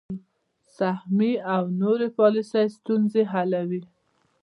سهمیې 0.77 1.33
او 1.55 1.63
نورې 1.81 2.07
پالیسۍ 2.17 2.65
ستونزه 2.77 3.21
حلوي. 3.31 3.81